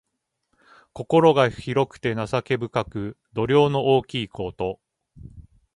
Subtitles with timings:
[0.93, 4.79] 心が広くて情け深く、度量の大きいこと。